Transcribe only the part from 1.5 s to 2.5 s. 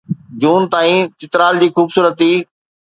جي خوبصورتي